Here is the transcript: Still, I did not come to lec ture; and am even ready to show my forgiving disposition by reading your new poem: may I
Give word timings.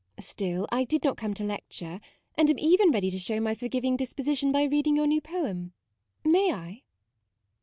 Still, 0.19 0.65
I 0.71 0.83
did 0.83 1.03
not 1.03 1.15
come 1.17 1.35
to 1.35 1.43
lec 1.43 1.69
ture; 1.69 2.01
and 2.35 2.49
am 2.49 2.57
even 2.57 2.89
ready 2.89 3.11
to 3.11 3.19
show 3.19 3.39
my 3.39 3.53
forgiving 3.53 3.95
disposition 3.97 4.51
by 4.51 4.63
reading 4.63 4.95
your 4.95 5.05
new 5.05 5.21
poem: 5.21 5.73
may 6.23 6.51
I 6.51 6.81